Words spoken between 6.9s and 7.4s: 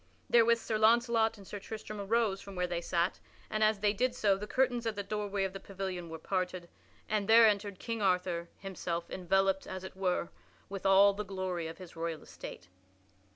and